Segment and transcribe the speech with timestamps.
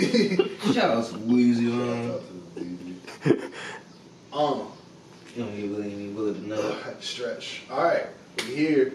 [0.00, 2.10] Shout out to Weezy, Shout man.
[2.10, 2.22] out
[2.56, 3.52] to Weezy.
[4.32, 4.66] um,
[5.36, 6.72] You don't even really even willing to know.
[6.78, 7.62] I had to stretch.
[7.70, 8.06] All right,
[8.38, 8.92] we're here.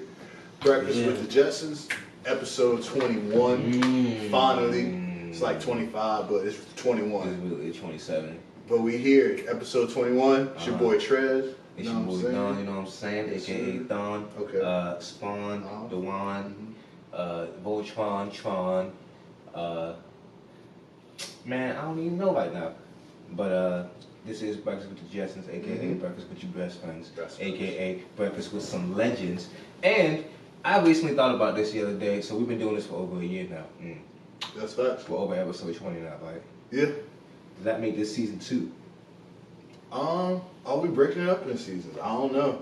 [0.62, 1.08] Breakfast Yeah.
[1.08, 1.88] with the Jetsons,
[2.26, 3.74] episode 21.
[3.74, 4.32] Mm.
[4.32, 7.28] Finally, it's like 25, but it's 21.
[7.30, 8.40] It's really 27.
[8.68, 10.50] But we here, episode 21.
[10.56, 10.84] It's your Uh-huh.
[10.84, 11.54] boy Trez.
[11.78, 13.30] It's You your know what boy Don, you know what I'm saying?
[13.34, 13.78] AKA.
[13.80, 14.28] Don.
[14.40, 14.62] Okay.
[14.62, 15.88] Uh, Spawn, Uh-huh.
[15.90, 16.74] Dewan,
[17.14, 18.92] uh, Voltron, Tron.
[19.54, 19.94] Uh,
[21.46, 22.74] man, I don't even know right now.
[23.32, 23.88] But uh,
[24.26, 26.00] this is Breakfast with the Jetsons, aka Mhm.
[26.00, 29.50] Breakfast with your best friends, Best aka Breakfast with some legends.
[29.84, 30.24] And
[30.64, 33.20] I recently thought about this the other day, so we've been doing this for over
[33.20, 33.66] a year now.
[33.82, 33.98] Mm.
[34.56, 35.08] That's facts.
[35.08, 36.42] We're over episode 20 now, right?
[36.72, 36.86] Yeah.
[36.86, 38.72] Does that make this season two?
[39.92, 41.98] Um, are we breaking it up in seasons?
[42.02, 42.62] I don't know.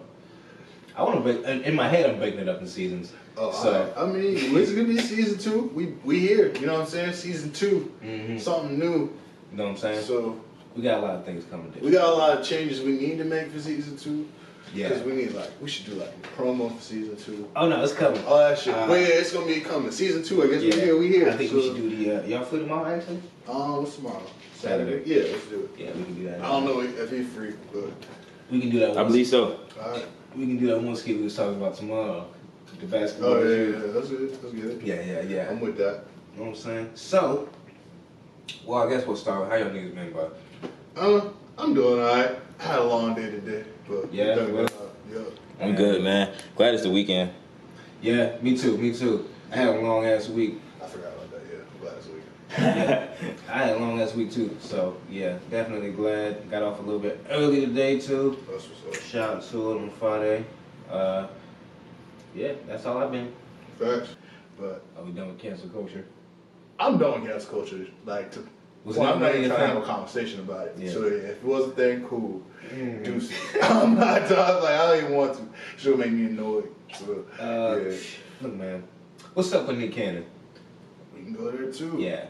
[0.95, 3.13] I want to break, in my head, I'm breaking it up in seasons.
[3.37, 5.71] Oh, So- I, I mean, when's it gonna be season two?
[5.73, 6.53] We we here.
[6.55, 7.13] You know what I'm saying?
[7.13, 8.37] Season two, Mm-hmm.
[8.37, 9.11] something new.
[9.51, 10.01] You know what I'm saying?
[10.03, 10.39] So
[10.75, 11.73] we got a lot of things coming.
[11.81, 14.27] we got a lot of changes we need to make for season two.
[14.73, 14.87] Yeah.
[14.89, 17.47] Because we need like we should do like a promo for season two.
[17.55, 18.23] Oh no, it's coming.
[18.25, 18.73] All that shit.
[18.73, 19.91] Uh, but yeah, it's gonna be coming.
[19.91, 20.41] Season two.
[20.43, 20.75] I guess we Yeah.
[20.75, 20.97] here.
[20.97, 21.29] We here.
[21.29, 22.23] I think so, we should do the.
[22.23, 23.21] Uh, y'all free tomorrow, actually?
[23.47, 24.23] Um, what's tomorrow?
[24.55, 25.03] Saturday.
[25.05, 25.79] Yeah, let's do it.
[25.79, 26.39] Yeah, we can do that.
[26.41, 27.91] I don't know if he's free, but
[28.49, 28.97] We can do that.
[28.97, 29.59] I believe so.
[29.83, 30.05] all right.
[30.35, 32.25] we can do that one skit we was talking about tomorrow.
[32.79, 33.33] The basketball.
[33.33, 33.91] Oh yeah, yeah, yeah.
[33.93, 34.29] That's good.
[34.41, 34.81] That's good.
[34.83, 35.49] yeah, yeah, yeah.
[35.49, 36.03] I'm with that.
[36.33, 36.89] You know what I'm saying?
[36.95, 37.49] So,
[38.65, 40.31] well, I guess we'll start with how y'all niggas been, bro.
[40.95, 42.35] Uh, I'm doing alright.
[42.59, 44.69] I had a long day today, but Yeah, done well.
[45.11, 45.19] yeah.
[45.61, 46.33] I'm good, man.
[46.55, 47.31] Glad it's the weekend.
[48.01, 49.29] Yeah, me too, me too.
[49.51, 50.59] I had a long ass week.
[50.81, 51.41] I forgot about that.
[51.51, 52.27] Yeah, I'm glad it's weekend.
[52.57, 54.57] Yeah, I had a long ass week too.
[54.59, 56.49] So yeah, definitely glad.
[56.49, 58.37] Got off a little bit early today too.
[58.49, 59.03] That's what's up.
[59.03, 60.45] Shout out to it on Friday.
[60.89, 61.27] Uh,
[62.35, 63.31] yeah, that's all I've been.
[63.79, 64.15] Facts.
[64.59, 66.05] But Are we done with cancel culture?
[66.79, 67.87] I'm done with gas culture.
[68.05, 68.45] Like, to,
[68.83, 70.75] Was well, I'm not even trying to have a conversation about it.
[70.77, 70.91] Yeah.
[70.91, 72.41] So yeah, if it was a thing, cool.
[72.73, 73.03] Mm.
[73.03, 73.35] Deuces.
[73.63, 74.63] I'm not done.
[74.63, 75.41] Like, I don't even want to.
[75.77, 76.69] She'll make me annoyed.
[76.93, 77.97] So Uh, yeah,
[78.41, 78.83] Look, man,
[79.33, 80.25] what's up with Nick Cannon?
[81.15, 81.95] we can go there too.
[81.99, 82.25] Yeah,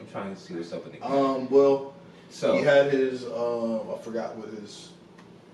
[0.00, 1.02] I'm trying to see what's up with Nick.
[1.02, 1.24] Cannon.
[1.24, 1.50] Um.
[1.50, 1.94] Well,
[2.30, 3.24] so he had his.
[3.24, 3.82] Um.
[3.92, 4.90] I forgot what his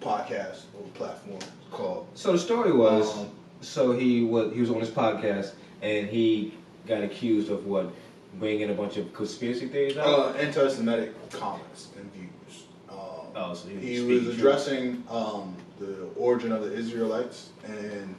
[0.03, 2.07] podcast or platform is called.
[2.15, 6.55] So the story was, Um, so he was he was on his podcast and he
[6.87, 7.93] got accused of what
[8.39, 10.07] bringing a bunch of conspiracy theories out.
[10.07, 12.65] Uh, anti-Semitic comments and views.
[12.89, 12.97] Um,
[13.35, 18.15] oh, so he was, he was addressing um, the origin of the Israelites, and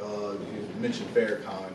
[0.00, 1.70] uh, he mentioned Farrakhan.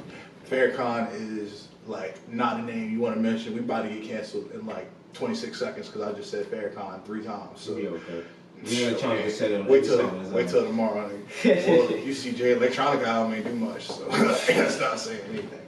[0.49, 3.53] Farrakhan is like not a name you want to mention.
[3.53, 7.23] We about to get canceled in like 26 seconds because I just said Farrakhan three
[7.23, 7.61] times.
[7.61, 8.23] So Yeah, okay.
[8.63, 11.09] Trying to set it wait till second, wait till tomorrow.
[11.43, 11.67] nigga.
[11.89, 15.59] well, you see Jay Electronica album ain't do much, so that's not saying anything.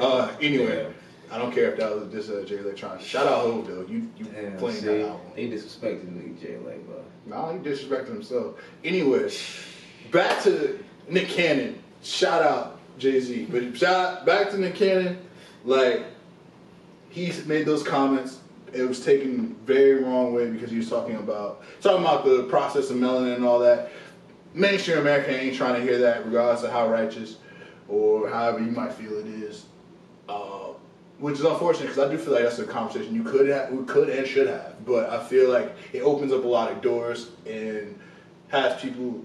[0.00, 0.92] Uh, anyway,
[1.32, 3.00] I don't care if that was this uh, Jay Electronica.
[3.00, 3.86] Shout out Hov though.
[3.88, 5.20] You you Damn, playing see, that album.
[5.34, 6.58] they disrespected Nick J.
[6.58, 7.02] Like, bro.
[7.26, 8.56] Nah, he disrespected himself.
[8.84, 9.30] Anyway,
[10.12, 10.78] back to
[11.08, 11.82] Nick Cannon.
[12.02, 13.48] Shout out Jay Z.
[13.50, 15.18] But shout back to Nick Cannon.
[15.64, 16.04] Like
[17.10, 18.38] he made those comments.
[18.74, 22.90] It was taken very wrong way because he was talking about talking about the process
[22.90, 23.90] of melanin and all that.
[24.52, 27.36] Mainstream America ain't trying to hear that, regardless of how righteous
[27.88, 29.66] or however you might feel it is.
[30.28, 30.72] Uh,
[31.18, 33.84] which is unfortunate because I do feel like that's a conversation you could have, we
[33.84, 34.84] could and should have.
[34.84, 37.98] But I feel like it opens up a lot of doors and
[38.48, 39.24] has people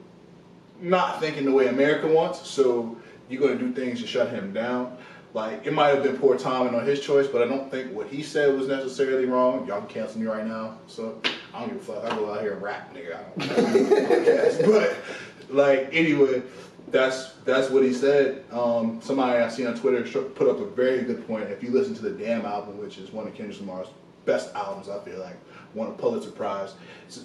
[0.82, 2.48] not thinking the way America wants.
[2.48, 2.98] So
[3.30, 4.98] you're going to do things to shut him down.
[5.34, 8.08] Like it might have been poor timing on his choice, but I don't think what
[8.08, 9.68] he said was necessarily wrong.
[9.68, 11.22] Y'all can cancel me right now, so
[11.54, 12.12] I don't give a fuck.
[12.12, 13.16] I go out here and rap, nigga.
[13.16, 14.66] I don't podcast.
[14.66, 16.42] But like anyway,
[16.90, 18.44] that's that's what he said.
[18.52, 21.44] Um, somebody I see on Twitter put up a very good point.
[21.50, 23.88] If you listen to the Damn album, which is one of Kendrick Lamar's
[24.26, 25.38] best albums, I feel like
[25.76, 26.74] won a Pulitzer Prize.
[27.08, 27.24] It's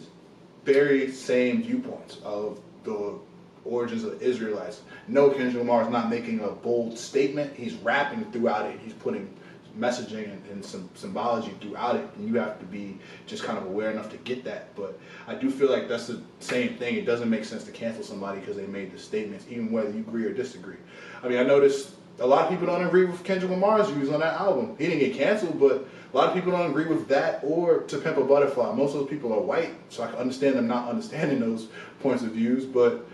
[0.65, 3.19] very same viewpoints of the
[3.64, 4.82] origins of the Israelites.
[5.08, 7.54] No, Kendrick Lamar is not making a bold statement.
[7.54, 8.78] He's rapping throughout it.
[8.80, 9.34] He's putting
[9.78, 13.66] messaging and, and some symbology throughout it, and you have to be just kind of
[13.66, 14.74] aware enough to get that.
[14.77, 16.97] But I do feel like that's the same thing.
[16.97, 20.00] It doesn't make sense to cancel somebody because they made the statements, even whether you
[20.00, 20.77] agree or disagree.
[21.22, 21.91] I mean, I noticed
[22.21, 24.77] a lot of people don't agree with Kendrick Lamar's views on that album.
[24.78, 27.98] He didn't get canceled, but a lot of people don't agree with that or To
[27.98, 28.72] Pimp a Butterfly.
[28.74, 31.68] Most of those people are white, so I can understand them not understanding those
[32.00, 32.65] points of views.
[32.65, 33.04] But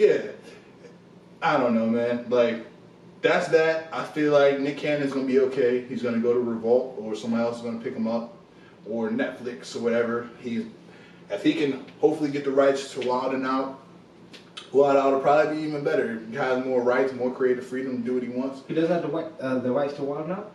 [0.00, 0.22] yeah,
[1.42, 2.24] I don't know, man.
[2.30, 2.64] Like,
[3.20, 3.90] that's that.
[3.92, 5.82] I feel like Nick Cannon's gonna be okay.
[5.82, 8.34] He's gonna go to Revolt, or somebody else is gonna pick him up,
[8.88, 10.30] or Netflix or whatever.
[10.40, 10.64] He's
[11.28, 13.78] if he can hopefully get the rights to Wild and Out.
[14.72, 16.22] Wild Out will probably be even better.
[16.30, 18.62] He has more rights, more creative freedom to do what he wants.
[18.68, 20.52] He doesn't have the uh, the rights to Wild Out.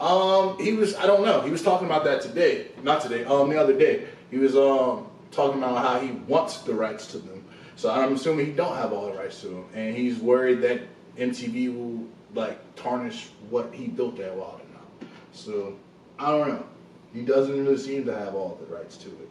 [0.00, 0.96] Um, he was.
[0.96, 1.40] I don't know.
[1.42, 2.66] He was talking about that today.
[2.82, 3.24] Not today.
[3.24, 4.08] Um, the other day.
[4.32, 7.37] He was um talking about how he wants the rights to them.
[7.78, 10.80] So I'm assuming he don't have all the rights to him, and he's worried that
[11.16, 15.08] MTV will like tarnish what he built that Wild and Out.
[15.32, 15.76] So
[16.18, 16.66] I don't know.
[17.14, 19.30] He doesn't really seem to have all the rights to it.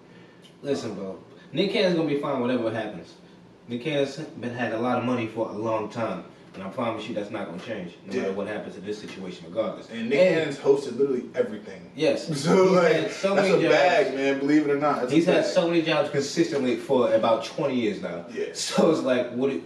[0.64, 1.20] Listen, bro.
[1.52, 3.16] Nick Cannon's gonna be fine whatever happens.
[3.68, 6.24] Nick Cannon's been had a lot of money for a long time,
[6.58, 8.22] and I promise you that's not gonna change, no Yeah.
[8.22, 9.88] matter what happens in this situation, regardless.
[9.92, 11.92] And Nick Cannon's hosted literally everything.
[11.96, 13.76] Yes, So like so that's many a jobs.
[13.76, 14.40] bag, man.
[14.40, 18.26] Believe it or not, He's had so many jobs consistently for about 20 years now.
[18.34, 18.46] Yeah.
[18.54, 19.52] So it's like, what?
[19.52, 19.62] It,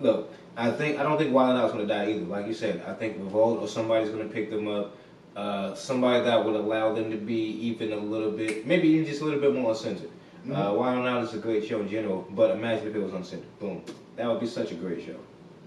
[0.00, 2.24] look, I think I don't think Wild 'N Out's gonna die either.
[2.24, 4.96] Like you said, I think Revolt or somebody's gonna pick them up.
[5.34, 9.22] Uh, somebody that would allow them to be even a little bit, maybe even just
[9.22, 10.10] a little bit more uncensored.
[10.44, 10.76] Uh, Mhm.
[10.76, 13.48] Wild 'N Out is a great show in general, but imagine if it was uncensored.
[13.58, 13.82] Boom,
[14.16, 15.16] that would be such a great show.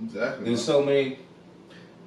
[0.03, 0.45] Exactly.
[0.45, 1.19] There's so many,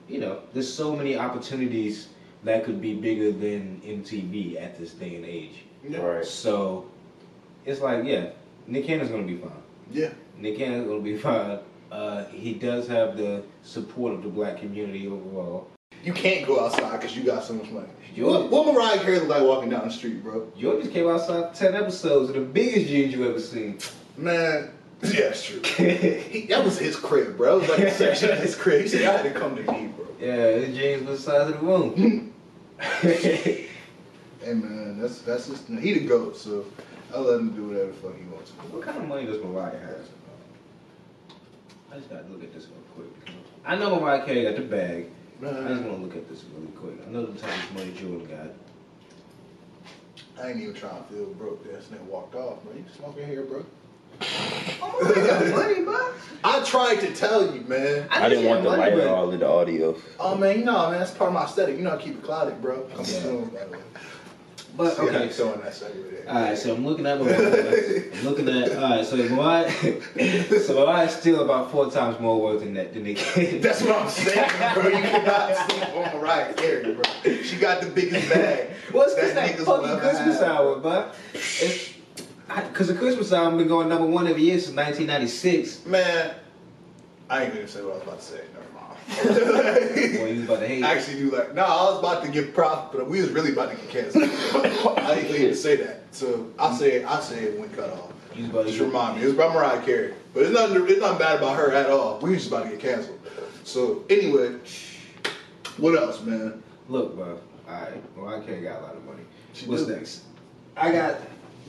[0.08, 2.08] you know, there's so many opportunities
[2.44, 5.64] that could be bigger than MTV at this day and age.
[5.88, 5.98] Yeah.
[5.98, 6.24] Right.
[6.24, 6.90] So
[7.64, 8.30] it's like, yeah,
[8.66, 9.50] Nick Cannon's gonna be fine.
[9.90, 10.10] Yeah.
[10.36, 11.58] Nick Cannon's gonna be fine.
[11.90, 15.68] Uh, he does have the support of the black community overall.
[16.04, 17.88] You can't go outside because you got so much money.
[18.14, 20.46] George, What, what Mariah Carey look like walking down the street, bro?
[20.58, 23.78] George just came outside ten episodes of the biggest jeans you ever seen.
[24.16, 24.70] Man,
[25.02, 25.60] yeah, it's true.
[25.62, 27.56] He, that was his crib, bro.
[27.56, 28.82] It was like a section of his crib.
[28.82, 31.50] He said, "I had to come to me, bro." yeah, his jeans was the size
[31.50, 32.32] of the room.
[34.40, 36.36] Hey, man, that's that's just he the goat.
[36.36, 36.64] So
[37.12, 38.50] I let him do whatever the fuck he wants.
[38.52, 40.08] what kind of money does Mariah have?
[41.92, 43.34] I just gotta look at this real quick.
[43.64, 45.10] I know Mariah Carey got the bag.
[45.42, 46.94] I just want to look at this really quick.
[47.06, 48.50] I know the type of money Jordan got.
[50.42, 51.64] I ain't even trying to feel broke.
[51.64, 52.74] That nigga walked off, bro.
[52.74, 53.64] You smoking here, bro?
[54.20, 56.12] Oh, money, bro.
[56.44, 58.06] I tried to tell you, man.
[58.10, 59.96] I didn't want he the had money, light at all in the audio.
[60.20, 61.76] Oh man, you know, man, that's part of my aesthetic.
[61.76, 62.84] You know, I keep it clouded, bro.
[62.92, 63.02] I'm Yeah.
[63.02, 63.78] assuming, by the way.
[64.76, 66.32] But See how okay, you showing that segue there.
[66.32, 68.02] All right, so I'm looking at Mariah.
[68.14, 69.04] I'm looking at all right.
[69.04, 69.70] So Mariah,
[70.60, 73.16] so Mariah's still about four times more worth than that than Nick.
[73.60, 74.84] That's what I'm saying, bro.
[74.88, 77.32] You cannot sleep on Mariah Carey, bro.
[77.42, 78.70] She got the biggest bag.
[78.92, 81.10] What's this that niggas will fucking ever Christmas hour, bro?
[81.34, 81.94] It's
[82.48, 85.86] because the Christmas album been going number one every year since 1996.
[85.86, 86.34] Man,
[87.28, 88.40] I ain't gonna say what I was about to say.
[88.40, 89.96] Boy, Never mind.
[90.30, 90.82] you was about to hate.
[90.82, 91.54] I actually do like.
[91.54, 94.24] No, I was about to give props, but we was really about to get canceled.
[94.98, 96.02] I didn't even say that.
[96.10, 96.78] So I'll mm.
[96.78, 97.04] say it.
[97.04, 98.12] I'll say it when cut off.
[98.34, 99.22] You was about to Just remind me.
[99.22, 100.86] It was about Mariah Carey, but it's nothing.
[100.88, 102.18] It's nothing bad about her at all.
[102.20, 103.20] We was just about to get canceled.
[103.64, 104.56] So anyway,
[105.76, 106.62] what else, man?
[106.88, 107.38] Look, bro.
[107.68, 109.22] All right, Mariah Carey got a lot of money.
[109.52, 110.22] She What's next?
[110.76, 111.20] I got.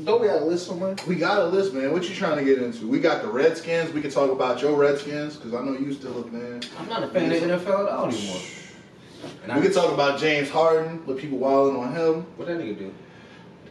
[0.03, 0.95] Don't we got a list somewhere?
[1.07, 1.91] We got a list, man.
[1.91, 2.87] What you trying to get into?
[2.87, 3.91] We got the Redskins.
[3.91, 6.61] We can talk about your Redskins because I know you still a fan.
[6.79, 8.39] I'm not a fan of the NFL at all anymore.
[9.43, 11.05] And We I, can talk about James Harden.
[11.05, 12.25] With people wilding on him.
[12.37, 12.93] what that nigga do?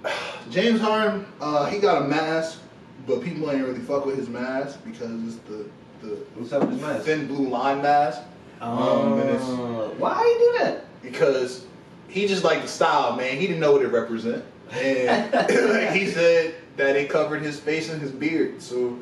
[0.51, 2.61] James Harden, uh, he got a mask,
[3.07, 5.69] but people ain't really fuck with his mask because it's the
[6.03, 7.05] the What's up with mask?
[7.07, 8.21] thin blue line mask.
[8.61, 8.73] Um,
[9.19, 10.85] Uh, why you do that?
[11.03, 11.65] because
[12.09, 13.37] he just like the style, man.
[13.39, 15.33] He didn't know what it represent, and
[15.71, 18.61] like he said that it covered his face and his beard.
[18.63, 18.99] So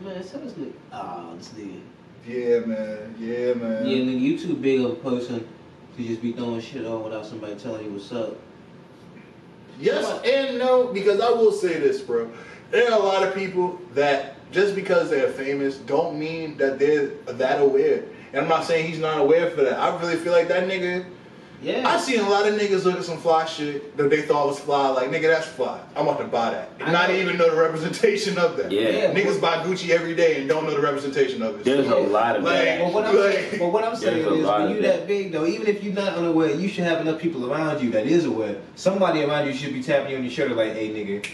[0.00, 0.72] Man, so this nigga.
[0.92, 1.80] Oh, this nigga.
[2.26, 3.86] yeah, man, yeah, man.
[3.86, 5.46] Yeah, nigga, you too big of a person
[5.96, 8.36] to just be throwing shit on without somebody telling you what's up.
[9.80, 12.30] Yes and no, because I will say this, bro.
[12.70, 17.08] There are a lot of people that just because they're famous don't mean that they're
[17.26, 18.04] that aware.
[18.32, 19.78] And I'm not saying he's not aware for that.
[19.78, 21.06] I really feel like that nigga.
[21.60, 21.88] Yeah.
[21.88, 24.60] I seen a lot of niggas look at some fly shit that they thought was
[24.60, 24.88] fly.
[24.90, 25.80] Like nigga, that's fly.
[25.96, 26.70] I'm about to buy that.
[26.78, 28.70] And not even know the representation of that.
[28.70, 28.88] Yeah.
[28.90, 29.12] Yeah.
[29.14, 31.64] Niggas buy Gucci every day and don't know the representation of it.
[31.64, 32.80] There's a lot of Like, that.
[32.80, 34.36] Well, what I'm, Like- saying, well, what I'm saying is, when
[34.70, 34.82] you that.
[34.82, 37.90] that big though, even if you're not unaware, you should have enough people around you
[37.90, 38.56] that is aware.
[38.76, 41.26] Somebody around you should be tapping you on your shoulder like, "Hey, nigga,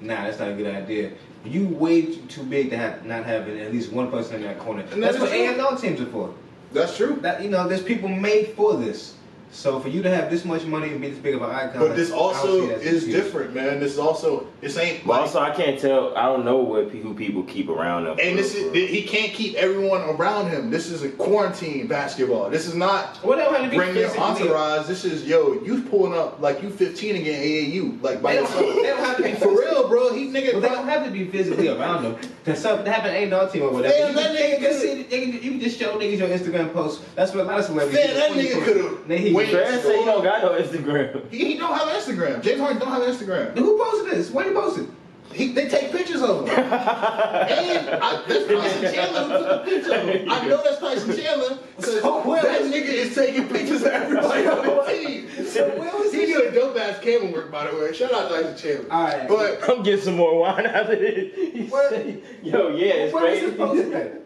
[0.00, 1.10] nah, that's not a good idea."
[1.44, 4.60] You way too- too big to have not having at least one person in that
[4.60, 4.84] corner.
[4.92, 6.32] And that's that what is A&R teams are for.
[6.72, 7.18] That's true.
[7.20, 9.14] That you know, there's people made for this.
[9.54, 11.86] So for you to have this much money and be this big of an icon,
[11.88, 13.14] But this also see that as is huge.
[13.14, 13.80] different, man.
[13.80, 16.16] This is also this ain't But like also, I can't tell.
[16.16, 18.16] I don't know what who people keep around them.
[18.18, 20.70] And for, this is he can't keep everyone around him.
[20.70, 22.48] This is a quarantine basketball.
[22.48, 24.86] This is not Well, they don't have to be bring your entourage.
[24.86, 28.50] This is yo, you pulling up like you 15 again AAU like by They don't,
[28.50, 28.74] yourself.
[28.76, 30.14] they don't have to be For real, bro.
[30.14, 30.52] He nigga.
[30.54, 32.16] Well, they don't have to be physically around them.
[32.46, 33.94] Cause something happened ain't no team or whatever.
[33.94, 35.98] Damn, you, that can, nigga you, can could've- see, they can, you can just show
[35.98, 37.04] niggas your Instagram posts.
[37.14, 39.06] That's what a lot of celebrities Man, that nigga could've
[39.42, 39.80] They hit went- you.
[39.80, 41.30] Trash say he don't got no Instagram.
[41.30, 42.42] he, he don't have Instagram.
[42.42, 43.56] James Harden don't have Instagram.
[43.56, 44.30] Who posted this?
[44.30, 44.88] When he posted?
[45.32, 46.48] He, they take pictures of him.
[46.58, 50.30] and uh, I, that's Tyson Chandler who took the picture of him.
[50.30, 53.88] I know that's Tyson Chandler because So Will that is- nigga is taking pictures of
[53.88, 55.46] everybody on the team.
[55.46, 57.94] So Will is he doing dope ass camera work, by the way.
[57.94, 58.92] Shout out to Tyson Chandler.
[58.92, 59.26] All right.
[59.28, 61.34] But I'm getting some more wine out of this.
[61.34, 61.88] He What?
[61.90, 64.18] said- Yo, yeah, it's Where is it crazy.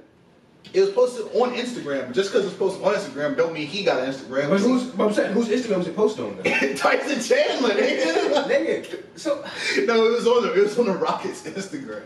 [0.72, 0.74] Posted at?
[0.74, 2.12] it was posted on Instagram.
[2.12, 4.50] Just because it's posted on Instagram don't mean he got an Instagram.
[4.50, 4.84] But who's?
[4.96, 6.36] But I'm saying, whose Instagram was it posted on?
[6.42, 6.76] Then?
[6.76, 8.44] Tyson Chandler, nigga?
[8.46, 9.02] Nigga.
[9.16, 9.44] So
[9.84, 12.02] no, it was on the it was on the Rockets Instagram.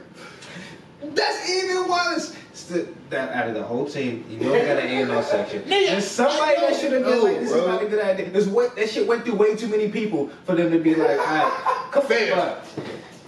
[1.14, 2.36] that's even worse.
[2.52, 5.62] It's the, that out of the whole team, you know, they got an A&R section.
[5.62, 7.60] Nigga, And somebody I that should have been know, like, this bro.
[7.60, 8.30] is not a good idea.
[8.30, 11.18] This way, that shit went through way too many people for them to be like,
[11.18, 12.38] all right, come Fam.
[12.38, 12.56] on.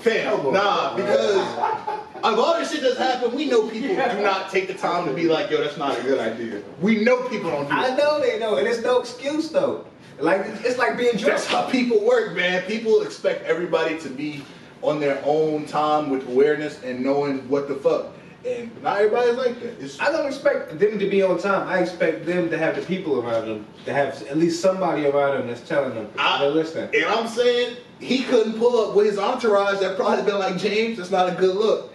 [0.01, 4.69] Fam, nah, because of all this shit that's happened, we know people do not take
[4.69, 6.63] the time to be like, yo, that's not a good idea.
[6.81, 9.87] We know people don't do I know they know, and it's no excuse though.
[10.19, 12.63] Like it's like being That's how people work, man.
[12.65, 14.43] People expect everybody to be
[14.83, 18.07] on their own time with awareness and knowing what the fuck.
[18.45, 19.81] And not everybody's like that.
[19.81, 21.69] It's, I don't expect them to be on time.
[21.69, 25.39] I expect them to have the people around them, to have at least somebody around
[25.39, 29.07] them that's telling them, I- "Hey, listen." And I'm saying he couldn't pull up with
[29.07, 29.79] his entourage.
[29.79, 30.99] That probably been like James.
[30.99, 31.92] That's not a good look.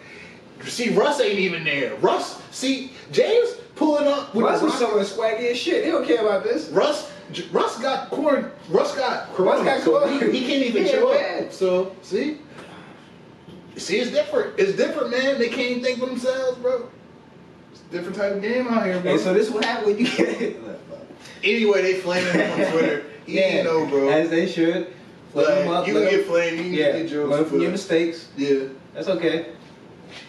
[0.68, 1.96] See, Russ ain't even there.
[1.96, 5.86] Russ, see, James pulling up with Russ was Rock- some of the swaggy as shit.
[5.86, 6.70] He don't care about this.
[6.70, 8.52] Russ, J- Russ got corn.
[8.70, 9.62] Russ got corona.
[9.64, 11.52] Russ got so he, he can't even He show up.
[11.52, 12.40] So see,
[13.76, 14.60] see, it's different.
[14.60, 15.38] It's different, man.
[15.40, 16.90] They can't even think for themselves, bro.
[17.72, 19.12] It's a different type of game out here, bro.
[19.12, 20.56] And so this is what happened when you get.
[21.44, 23.06] anyway, they flaming him on Twitter.
[23.26, 24.10] Yeah, ain't know, bro.
[24.10, 24.94] As they should.
[25.34, 25.88] Flip Like, them up.
[25.88, 26.58] you can get flamed.
[26.58, 27.30] You can Yeah, get jokes.
[27.30, 28.30] learn from your mistakes.
[28.38, 28.60] Yeah.
[28.94, 29.48] That's okay.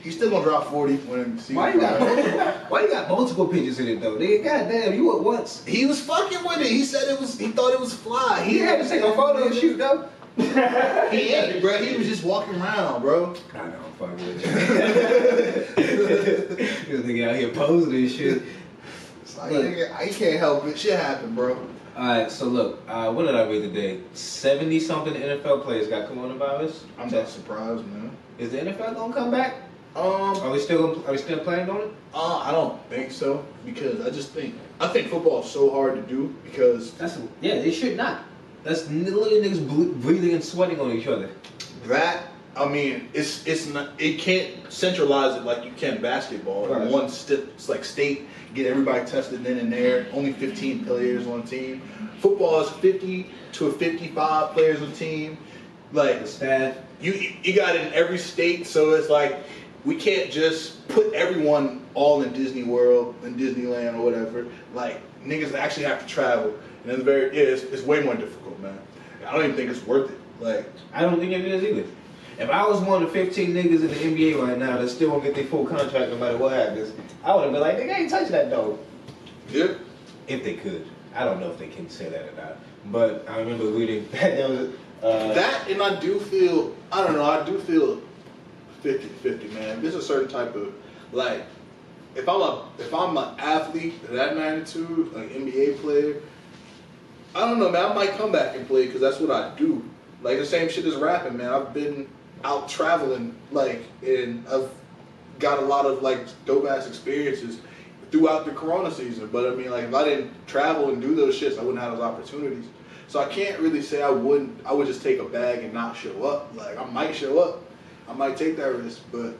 [0.03, 3.09] He's still gonna drop 40 when the season Why you got multiple, why you got
[3.09, 4.17] multiple pictures in it though?
[4.17, 5.65] Nigga, goddamn, you at once.
[5.65, 6.67] He was fucking with it.
[6.67, 7.39] He said it was.
[7.39, 8.43] He thought it was fly.
[8.45, 10.09] He had to take a photo and shoot though.
[11.11, 11.83] He ain't, bro.
[11.83, 13.35] He was just walking around, bro.
[13.55, 14.53] I know, I'm fucking with you.
[15.75, 18.43] this nigga out here posing and shit.
[19.23, 19.67] It's like, Look.
[19.67, 20.79] nigga, I can't help it.
[20.79, 21.59] Shit happened, bro.
[21.99, 24.01] Alright, so look, uh, what did I read today?
[24.13, 26.83] 70 something NFL players got coronavirus.
[26.97, 28.17] I'm not surprised, man.
[28.39, 29.55] Is the NFL gonna come back?
[29.97, 31.91] Um, Are we still are we still planning on it?
[32.15, 35.95] uh, I don't think so because I just think I think football is so hard
[35.97, 38.23] to do because That's yeah, they should not.
[38.65, 41.31] That's literally niggas breathing and sweating on each other.
[41.87, 42.25] that.
[42.57, 43.91] I mean, it's it's not.
[43.99, 46.67] It can't centralize it like you can basketball.
[46.67, 46.91] Right.
[46.91, 50.07] One st- it's like state, get everybody tested then and there.
[50.13, 51.81] Only 15 players on a team.
[52.19, 55.39] Football is 50 to 55 players on a team.
[55.93, 56.77] Like The staff.
[57.01, 57.13] you
[57.45, 59.37] you got it in every state, so it's like
[59.89, 64.47] we can't just put everyone all in Disney World and Disneyland or whatever.
[64.75, 68.61] Like niggas actually have to travel, and it's very yeah, it's, it's way more difficult,
[68.61, 68.79] man.
[69.27, 70.19] I don't even think it's worth it.
[70.41, 71.89] Like I don't think it is either.
[72.39, 75.11] If I was one of the 15 niggas in the NBA right now that still
[75.11, 76.93] won't get their full contract no matter what happens,
[77.25, 78.79] I would have been like, nigga, I ain't touch that dog.
[79.49, 79.75] yeah,
[80.29, 80.87] If they could.
[81.17, 82.59] I don't know if they can say that or not.
[82.93, 84.69] But I remember reading that there was
[85.03, 88.03] uh, that and I do feel I don't know I do feel
[88.89, 89.83] 50-50, man.
[89.83, 90.73] There's a certain type of
[91.13, 91.43] like
[92.15, 96.21] if I'm a if I'm an athlete of that magnitude, like NBA player,
[97.35, 97.93] I don't know, man.
[97.93, 99.85] I might come back and play because that's what I do.
[100.23, 101.53] Like the same shit as rapping, man.
[101.53, 102.09] I've been
[102.45, 104.71] out traveling, like, and I've
[105.39, 107.61] got a lot of like dope ass experiences
[108.11, 109.29] throughout the Corona season.
[109.31, 111.93] But I mean, like, if I didn't travel and do those shits, I wouldn't have
[111.93, 112.65] those opportunities.
[113.07, 114.67] So I can't really say I wouldn't.
[114.67, 116.55] I would just take a bag and not show up.
[116.55, 117.63] Like I might show up,
[118.09, 119.35] I might take that risk, but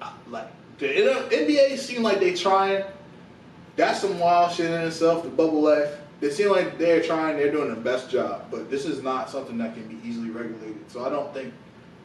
[0.00, 2.84] I- like the NBA seem like they trying.
[3.76, 5.22] That's some wild shit in itself.
[5.22, 5.98] The bubble life.
[6.20, 7.36] They seem like they're trying.
[7.36, 10.88] They're doing the best job, but this is not something that can be easily regulated.
[10.90, 11.52] So I don't think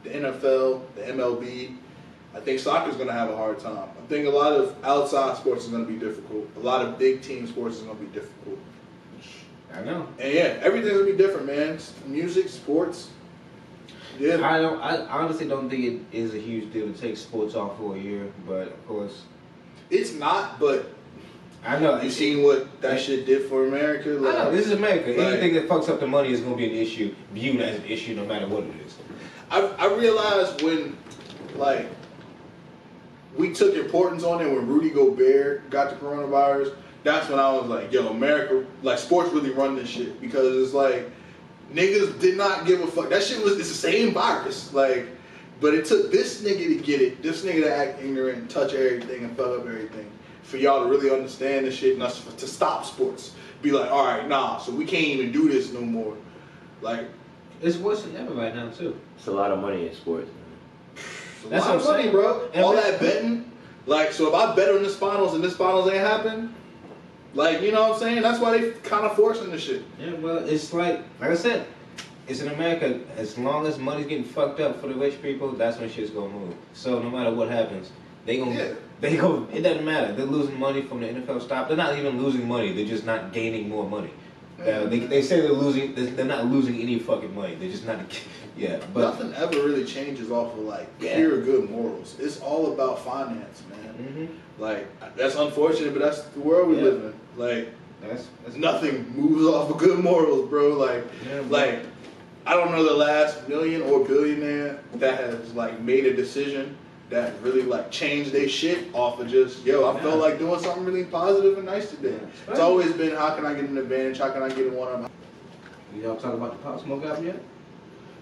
[0.03, 1.75] the NFL, the MLB,
[2.35, 3.77] I think soccer's going to have a hard time.
[3.77, 6.47] I think a lot of outside sports is going to be difficult.
[6.55, 8.57] A lot of big team sports is going to be difficult.
[9.73, 10.07] I know.
[10.19, 11.77] And yeah, everything's gonna be different, man.
[12.05, 13.09] Music, sports.
[14.19, 14.47] Yeah.
[14.47, 14.79] I don't.
[14.81, 17.99] I honestly don't think it is a huge deal to take sports off for a
[17.99, 18.31] year.
[18.47, 19.23] But of course,
[19.89, 20.91] It's not, but
[21.65, 22.01] I know.
[22.01, 24.17] you seen what that shit did for America?
[24.17, 24.51] I know.
[24.51, 25.09] This is America.
[25.09, 27.77] Like- Anything that fucks up the money is going to be an issue, viewed as
[27.79, 28.95] an issue, no matter what it is.
[29.49, 30.97] I, I realized when,
[31.55, 31.87] like,
[33.37, 36.73] we took importance on it when Rudy Gobert got the coronavirus.
[37.03, 40.73] That's when I was like, yo, America, like, sports really run this shit because it's
[40.73, 41.09] like
[41.73, 43.09] niggas did not give a fuck.
[43.09, 45.07] That shit was it's the same virus, like,
[45.59, 48.73] but it took this nigga to get it, this nigga to act ignorant and touch
[48.73, 50.09] everything and fuck up everything,
[50.43, 53.33] for y'all to really understand the shit and us to stop sports.
[53.61, 56.15] Be like, all right, nah, so we can't even do this no more.
[56.81, 57.07] Like,
[57.61, 58.95] It's worse than ever right now too.
[59.17, 60.29] It's a lot of money in sports.
[61.45, 62.49] a That's lot of money, bro.
[62.53, 63.51] And All that betting.
[63.87, 66.53] Like, so if I bet on this finals and this finals ain't happen,
[67.37, 68.21] like, you know what I'm saying?
[68.21, 69.83] That's why they kind of forcing the shit.
[69.99, 71.65] Yeah, well, it's like, like I said,
[72.27, 72.99] it's in America.
[73.15, 76.29] As long as money's getting fucked up for the rich people, that's when shit's gonna
[76.33, 76.55] move.
[76.73, 77.91] So no matter what happens,
[78.25, 78.73] they gonna, Yeah.
[78.99, 79.47] they go.
[79.53, 80.13] It doesn't matter.
[80.13, 81.67] They're losing money from the NFL stop.
[81.69, 82.73] They're not even losing money.
[82.73, 84.09] They're just not gaining more money.
[84.59, 85.93] Uh, they, they say they're losing.
[85.93, 87.55] They're they're not losing any fucking money.
[87.55, 87.99] They're just not.
[88.57, 91.15] Yeah, but Nothing ever really changes off of like Yeah.
[91.17, 92.15] pure good morals.
[92.19, 93.93] It's all about finance, man.
[93.93, 94.25] hmm
[94.61, 96.83] Like that's unfortunate, but that's the world we Yeah.
[96.83, 97.13] live in.
[97.37, 97.69] Like
[98.01, 100.69] that's, that's nothing moves off of good morals, bro.
[100.73, 101.49] Like Yeah, bro.
[101.49, 101.79] like
[102.45, 106.75] I don't know the last million or billionaire that has like made a decision
[107.09, 109.85] that really like changed their shit off of just yo.
[109.87, 110.01] I Yeah.
[110.01, 112.15] felt like doing something really positive and nice today.
[112.19, 112.51] Yeah.
[112.51, 114.17] It's always been how can I get an advantage?
[114.17, 115.11] How can I get in one up?
[115.95, 117.39] Y'all talking about the Pop Smoke album yet?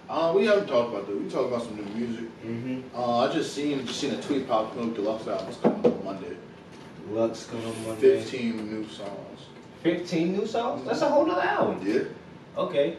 [0.08, 1.20] Uh, we haven't talked about that.
[1.20, 2.44] We talked about some new music.
[2.44, 2.96] Mm-hmm.
[2.96, 6.36] Uh, I just seen just seen a tweet pop Smoke Deluxe album's coming on Monday.
[7.10, 8.20] Lux coming on Monday.
[8.20, 9.46] Fifteen new songs.
[9.86, 10.84] 15 new songs?
[10.84, 11.86] That's a whole nother album.
[11.86, 12.02] Yeah.
[12.56, 12.96] Okay.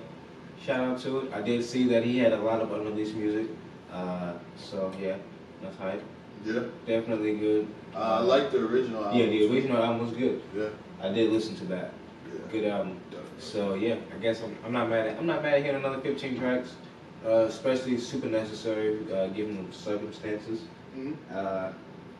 [0.63, 1.33] Shout out to it.
[1.33, 3.47] I did see that he had a lot of unreleased music.
[3.91, 5.17] Uh, so yeah,
[5.61, 6.03] that's hype.
[6.45, 6.63] Yeah.
[6.85, 7.67] Definitely good.
[7.93, 9.19] Uh, I like the original album.
[9.19, 10.41] Yeah, the original album was good.
[10.55, 10.69] Yeah.
[11.01, 11.91] I did listen to that.
[12.31, 12.39] Yeah.
[12.51, 12.99] Good album.
[13.11, 13.31] Definitely.
[13.39, 15.99] So yeah, I guess I'm, I'm not mad at I'm not mad at hearing another
[15.99, 16.75] 15 tracks.
[17.25, 20.61] Uh, especially super necessary uh, given the circumstances.
[20.95, 21.15] Mhm.
[21.33, 21.71] Uh,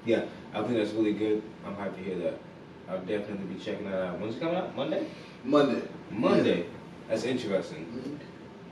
[0.06, 1.42] yeah, I think that's really good.
[1.66, 2.40] I'm happy to hear that.
[2.90, 4.20] I'll definitely be checking that out.
[4.20, 4.76] When's it coming out?
[4.76, 5.06] Monday?
[5.44, 5.82] Monday.
[6.12, 6.66] Monday.
[7.08, 7.86] That's interesting.
[7.86, 8.18] Mhm.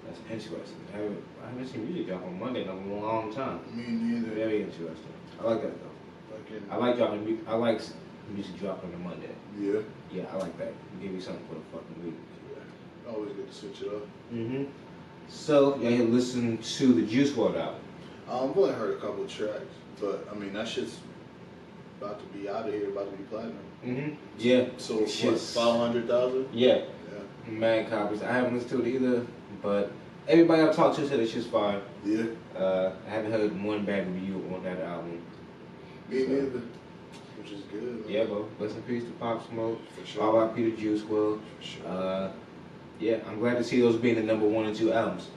[0.07, 0.77] That's interesting.
[0.93, 3.59] I haven't, I haven't seen music drop on Monday in a long time.
[3.73, 4.33] Me neither.
[4.35, 5.13] Very interesting.
[5.39, 6.35] I like that though.
[6.37, 7.23] Fucking- I like dropping.
[7.25, 7.81] mu- I like
[8.33, 9.29] music dropping on Monday.
[9.59, 9.81] Yeah.
[10.11, 10.73] Yeah, I like that.
[11.01, 12.15] Give you something for the fucking week.
[12.51, 13.11] yeah.
[13.11, 14.05] Always good to switch it up.
[14.33, 14.63] Mm-hmm.
[15.27, 17.81] So y'all here listen to the Juice WRLD album.
[18.29, 19.63] Um, I've only heard a couple of tracks,
[19.99, 20.99] but I mean that shit's
[22.01, 23.57] about to be out of here, about to be platinum.
[23.85, 24.13] Mm-hmm.
[24.37, 24.65] Yeah.
[24.77, 25.39] So what?
[25.39, 26.47] Five hundred thousand.
[26.51, 26.75] Yeah.
[27.45, 27.51] Yeah.
[27.51, 28.23] Mad copies.
[28.23, 29.25] I haven't listened to it either,
[29.61, 29.91] but
[30.27, 31.81] everybody I've talked to said it's just fine.
[32.03, 32.25] Yeah.
[32.57, 35.21] Uh, I haven't heard one bad review on that album.
[36.09, 36.61] Me So- neither.
[37.37, 37.83] Which is good.
[37.83, 38.03] man.
[38.07, 38.47] Yeah, bro.
[38.59, 39.79] Rest in peace to Pop Smoke.
[39.99, 40.35] For sure.
[40.35, 40.63] R.I.P.
[40.71, 41.39] to Juice WRLD.
[41.59, 41.87] For sure.
[41.87, 42.31] Uh,
[42.99, 45.27] yeah, I'm glad to see those being the number one and two albums,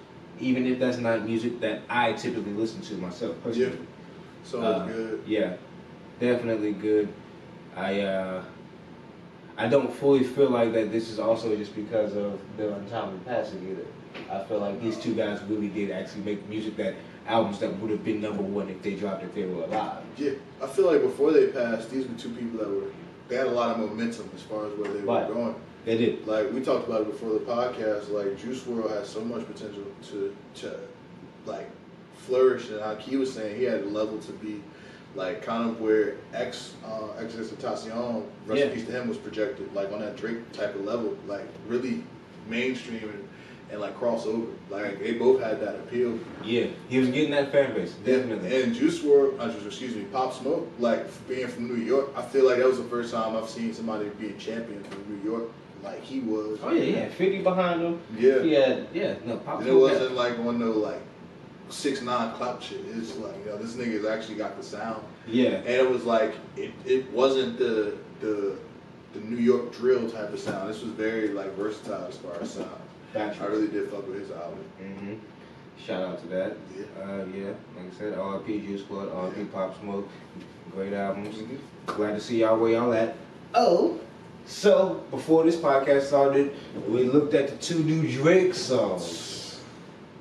[0.41, 3.37] even if that's not music that I typically listen to myself.
[3.43, 3.79] Personally.
[4.45, 5.23] so uh, good.
[5.27, 5.57] Yeah,
[6.21, 7.09] definitely good.
[7.77, 8.45] I uh,
[9.57, 10.93] I don't fully feel like that.
[10.93, 13.87] This is also just because of their untimely passing either.
[14.33, 16.95] I feel like these two guys really did actually make music that
[17.27, 20.03] albums that would have been number one if they dropped if they were alive.
[20.17, 20.31] Yeah.
[20.63, 22.91] I feel like before they passed, these were two people that were
[23.29, 25.29] they had a lot of momentum as far as where they Right.
[25.29, 25.55] were going.
[25.89, 26.27] They did.
[26.27, 29.85] like we talked about it before the podcast, like Juice WRLD has so much potential
[30.11, 30.79] to to
[31.47, 31.71] like
[32.19, 34.61] flourish, and like he was saying, he had a level to be
[35.15, 38.75] like kind of where X uh, XXXTentacion, rest in Yeah.
[38.75, 42.05] peace to him, was projected, like on that Drake type of level, like really
[42.51, 43.29] mainstream and,
[43.71, 44.47] and like crossover.
[44.69, 46.19] Like they both had that appeal.
[46.45, 47.93] Yeah, he was getting that fan base.
[48.05, 48.55] Definitely.
[48.55, 52.21] And, and Juice WRLD, uh, excuse me, Pop Smoke, like being from New York, I
[52.21, 55.25] feel like that was the first time I've seen somebody be a champion from New
[55.31, 55.45] York,
[55.83, 56.59] like he was.
[56.63, 58.01] Oh yeah, he had 50 behind him.
[58.17, 58.43] Yeah.
[58.43, 61.01] He had yeah, no Pop And it wasn't like one no like
[61.71, 62.81] six nine clout shit.
[62.95, 65.59] It's like you know this nigga's actually got the sound, Yeah.
[65.59, 68.57] and it was like it, it wasn't the the
[69.15, 70.69] the New York drill type of sound.
[70.71, 72.71] This was very like versatile as far as sound.
[73.15, 73.43] Gotcha.
[73.43, 74.59] I really did fuck with his album.
[74.79, 75.15] hmm
[75.83, 76.57] Shout out to that.
[76.77, 77.03] Yeah.
[77.03, 79.45] Uh, yeah, like I said, RP Juice WRLD, RP Yeah.
[79.53, 80.09] Pop Smoke,
[80.73, 81.37] great albums.
[81.37, 81.59] Mhm.
[81.87, 83.15] Glad to see y'all where y'all at.
[83.55, 83.99] Oh,
[84.49, 86.57] so before this podcast started,
[86.89, 89.61] we looked at the two new Drake songs.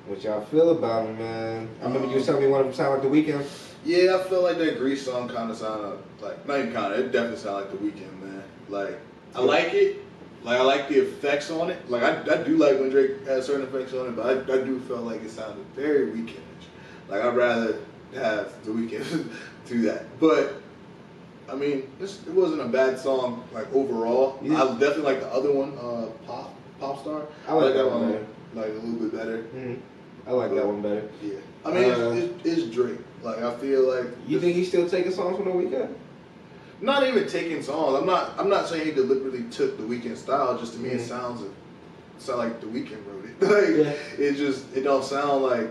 [0.06, 1.68] What y'all feel about them, man?
[1.80, 3.46] I remember you was telling me one of them sounded like The Weeknd.
[3.84, 7.00] Yeah, I feel like that Greece song kind of sounded like not even kind of.
[7.00, 8.42] It definitely sounded like The Weeknd, man.
[8.68, 8.98] Like
[9.34, 10.04] I like it.
[10.42, 11.90] Like I like the effects on it.
[11.90, 14.64] Like I, I do like when Drake has certain effects on it, but I, I
[14.64, 16.38] do feel like it sounded very Weekndish.
[17.08, 17.78] Like I'd rather
[18.14, 19.32] have The Weeknd
[19.66, 20.04] do that.
[20.20, 20.60] But
[21.50, 24.38] I mean, this, it wasn't a bad song like overall.
[24.42, 24.62] Yeah.
[24.62, 27.22] I definitely like the other one, uh, Pop Pop Star.
[27.46, 28.26] I like that one better.
[28.54, 29.42] like a little bit better.
[29.42, 29.74] hmm
[30.26, 31.08] I like that one better.
[31.22, 31.36] Yeah.
[31.64, 32.98] I mean, Uh, it's, it's, it's Drake.
[33.22, 35.88] Like I feel like You think he's still taking songs from The Weeknd.
[36.82, 37.98] not even taking songs.
[37.98, 38.34] I'm not.
[38.38, 40.58] I'm not saying he deliberately took the Weeknd style.
[40.58, 41.08] Just to me, it Mhm.
[41.08, 41.50] sounds it
[42.18, 43.40] sound like the Weeknd wrote it.
[43.42, 44.24] like Yeah.
[44.26, 45.68] it just it don't sound like.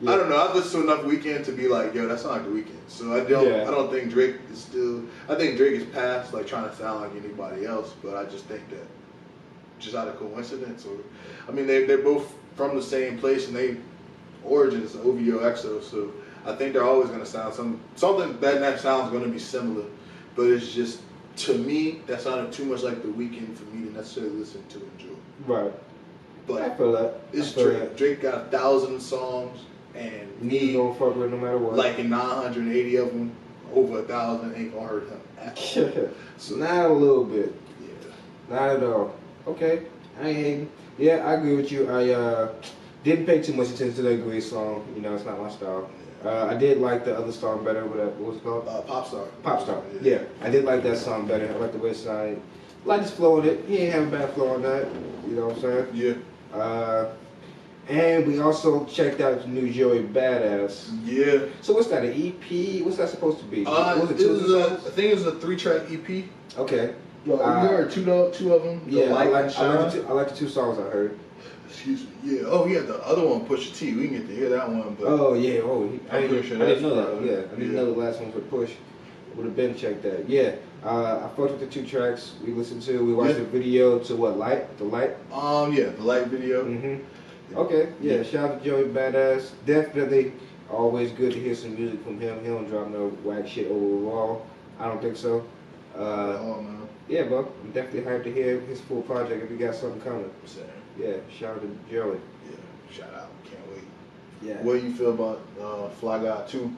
[0.00, 0.12] Yeah.
[0.12, 0.36] I don't know.
[0.38, 2.88] I've listened to enough Weeknd to be like, yo, that's not like the Weeknd.
[2.88, 3.46] So I don't.
[3.46, 3.68] Yeah.
[3.68, 5.04] I don't think Drake is still.
[5.28, 7.94] I think Drake is past like trying to sound like anybody else.
[8.02, 8.86] But I just think that
[9.78, 10.96] just out of coincidence, or
[11.48, 13.76] I mean, they they're both from the same place and they
[14.44, 15.82] origins OVO XO.
[15.82, 16.12] So
[16.46, 19.84] I think they're always gonna sound some something that that sounds gonna be similar,
[20.34, 21.00] but it's just
[21.36, 24.78] to me that sounded too much like the Weeknd for me to necessarily listen to
[24.78, 25.14] and enjoy.
[25.46, 25.72] Right.
[26.46, 27.20] But I feel that.
[27.32, 27.78] it's I feel Drake.
[27.78, 27.96] that.
[27.96, 29.60] Drake got a thousand songs,
[29.94, 31.76] and me gonna fuck with no matter what.
[31.76, 33.32] like in 980 of them,
[33.74, 35.20] over a thousand ain't gonna hurt him
[36.36, 37.54] so not a little bit.
[37.80, 38.54] Yeah.
[38.54, 39.14] Not at all.
[39.46, 39.86] Okay.
[40.20, 40.70] I ain't hating.
[40.98, 41.88] Yeah, I agree with you.
[41.90, 42.52] I uh,
[43.04, 44.86] didn't pay too much attention to that great song.
[44.94, 45.90] You know, it's not my style.
[46.24, 47.86] Uh, I did like the other song better.
[47.86, 48.68] What, what was it called?
[48.68, 49.24] Uh, pop star.
[49.42, 49.82] Pop Star.
[50.02, 51.48] Yeah, I did like that song better.
[51.48, 52.40] I like the West Side.
[52.84, 53.64] Like his flow it.
[53.66, 54.86] He ain't have a bad flow on that.
[55.26, 55.86] You know what I'm saying?
[55.94, 56.58] Yeah.
[56.58, 57.12] Uh,
[57.90, 60.90] and we also checked out the new Joey Badass.
[61.04, 61.46] Yeah.
[61.60, 62.04] So what's that?
[62.04, 62.82] An EP?
[62.84, 63.66] What's that supposed to be?
[63.66, 66.24] Uh, was it it was a, I think it was a three track EP.
[66.56, 66.94] Okay.
[67.26, 68.80] Well, Uh, you heard two, of- two of them.
[68.86, 69.84] The Yeah, I Light like, and I, like Shine.
[69.84, 71.18] the two, I like the two songs I heard.
[71.68, 72.08] Excuse me.
[72.24, 72.42] Yeah.
[72.46, 72.80] Oh, yeah.
[72.80, 73.92] The other one, Pusha T.
[73.94, 76.30] We can get to hear that one, but Oh yeah, oh he, I, I'm didn't,
[76.30, 77.06] pretty sure I didn't know that.
[77.08, 77.80] probably- Yeah, I didn't yeah.
[77.80, 78.70] know the last one was push.
[79.36, 80.28] Would have been checked that.
[80.28, 83.04] Yeah, uh, I fucked with the two tracks we listened to.
[83.04, 83.44] We watched Yeah.
[83.44, 85.12] the video to what light, the light.
[85.32, 86.64] um, yeah, the light video.
[86.64, 86.96] hmm
[87.54, 88.22] Okay, yeah.
[88.22, 89.50] Shout out to Joey Badass.
[89.66, 90.32] Definitely
[90.70, 92.40] always good to hear some music from him.
[92.42, 94.46] He don't drop no whack shit over the wall.
[94.78, 95.44] I don't think so.
[95.96, 96.88] Uh, oh man.
[97.08, 97.52] yeah, bro.
[97.62, 100.30] I'm definitely hyped to hear his full project if he got something coming.
[100.44, 100.64] Same.
[100.98, 102.20] Yeah, shout out to Joey.
[102.48, 102.56] Yeah.
[102.96, 103.30] Shout out.
[103.44, 103.84] Can't wait.
[104.42, 104.62] Yeah.
[104.62, 106.74] What do you feel about uh, Fly God Two?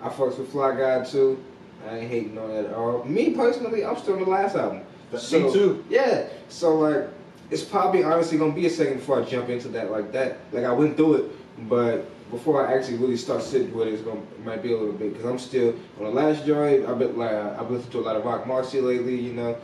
[0.00, 1.42] I fucks with Fly God 2.
[1.88, 3.04] I ain't hating on that at all.
[3.04, 4.82] Me personally, I'm still on the last album.
[5.12, 5.84] Me too.
[5.88, 6.26] Yeah.
[6.48, 7.08] So like,
[7.50, 10.38] it's probably honestly gonna be a second before I jump into that like that.
[10.52, 14.02] Like I went through it, but before I actually really start sitting with it, it's
[14.02, 16.86] gonna it might be a little bit because I'm still on the last joint.
[16.86, 19.20] I've been like I've listened to a lot of Rock Marcy lately.
[19.20, 19.58] You know.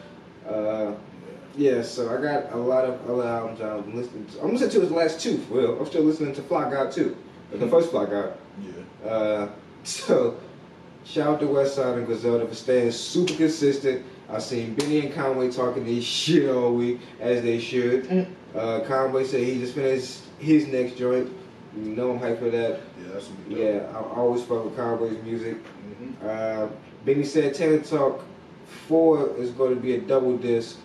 [0.49, 0.95] Uh,
[1.57, 4.41] yeah, so I got a lot of other albums I'm listening to.
[4.41, 5.39] I'm listening to his last two.
[5.39, 5.79] for real.
[5.79, 7.17] I'm still listening to Fly God too.
[7.53, 8.35] The first Fly God.
[8.63, 9.11] Yeah.
[9.11, 9.49] Uh,
[9.83, 10.39] so,
[11.05, 14.07] shout out to Westside and Griselda for staying super consistent.
[14.33, 18.05] I've seen Benny and Conway talking this shit all week, as they should.
[18.05, 18.27] Mm.
[18.55, 21.31] Uh, Conway said he just finished his next joint.
[21.77, 22.81] You know I'm hyped for that.
[23.01, 25.57] Yeah, that's Yeah, I always fuck with Conway's music.
[25.57, 26.69] hmm Uh,
[27.05, 28.25] Benny said Tana Talk
[28.89, 30.79] 4 is going to be a double disc.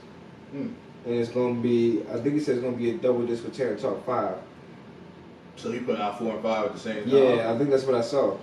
[0.51, 0.69] Hmm.
[1.05, 3.25] And it's going to be, I think he said it's going to be a double
[3.25, 4.37] disc with Tana Talk 5.
[5.57, 7.09] So he put out four and five at the same time.
[7.09, 8.37] Yeah, I think that's what I saw.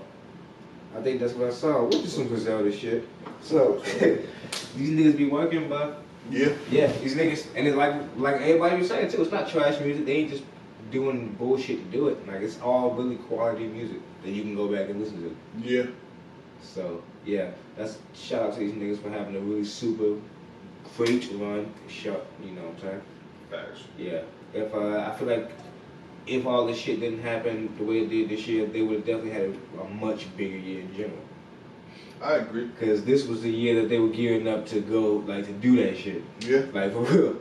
[0.96, 1.84] I think that's what I saw.
[1.84, 3.08] Which is some Griselda shit.
[3.42, 3.76] So
[4.76, 6.50] these niggas be working, but Yeah.
[6.70, 9.22] yeah, these niggas and it's like like everybody was saying too.
[9.22, 10.06] It's not trash music.
[10.06, 10.44] They ain't just
[10.90, 12.26] doing bullshit to do it.
[12.28, 15.36] Like it's all really quality music that you can go back and listen to.
[15.66, 15.86] Yeah.
[16.62, 20.18] So yeah, that's shout out to these niggas for having a really super
[20.94, 21.72] for each run.
[21.88, 23.02] Shut, you know what I'm saying?
[23.50, 23.80] Facts.
[23.98, 24.22] Yeah.
[24.52, 25.50] If uh, I feel like
[26.26, 29.06] if all this shit didn't happen the way it did this year, they would have
[29.06, 31.18] definitely had a, a much bigger year in general.
[32.22, 32.66] I agree.
[32.66, 35.76] Because this was the year that they were gearing up to go, like, to do
[35.84, 36.22] that shit.
[36.40, 36.62] Yeah.
[36.72, 37.36] Like, for real.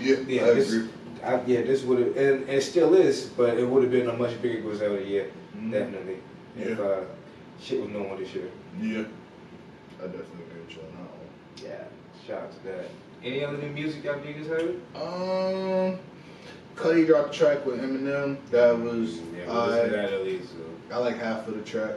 [0.00, 0.16] Yeah.
[0.26, 0.88] Yeah, I this, agree.
[1.24, 4.08] I, yeah, this would have, and, and it still is, but it would have been
[4.08, 5.72] a much bigger Griselda year, Mhm.
[5.72, 6.16] definitely.
[6.56, 6.84] If Yeah.
[6.84, 7.04] uh,
[7.60, 8.48] shit was normal this year.
[8.80, 9.04] Yeah.
[10.00, 11.70] I definitely agree with you on that one.
[11.70, 11.84] Yeah,
[12.26, 12.84] shout out to that.
[13.24, 14.76] Any other new music y'all niggas heard?
[14.94, 15.98] Um,
[16.78, 18.38] Cudi dropped a track with Eminem.
[18.50, 20.50] That was yeah, we I, listened to that at least.
[20.50, 20.94] So.
[20.94, 21.96] I like half of the track.